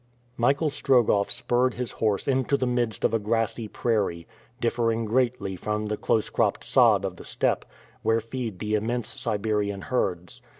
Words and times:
Michael 0.35 0.71
Strogoff 0.71 1.29
spurred 1.29 1.75
his 1.75 1.91
horse 1.91 2.27
into 2.27 2.57
the 2.57 2.65
midst 2.65 3.03
of 3.05 3.13
a 3.13 3.19
grassy 3.19 3.67
prairie, 3.67 4.25
differing 4.59 5.05
greatly 5.05 5.55
from 5.55 5.85
the 5.89 5.95
close 5.95 6.27
cropped 6.31 6.63
sod 6.63 7.05
of 7.05 7.17
the 7.17 7.23
steppe, 7.23 7.65
where 8.01 8.19
feed 8.19 8.57
the 8.57 8.73
immense 8.73 9.09
Siberian 9.09 9.81
herds. 9.81 10.41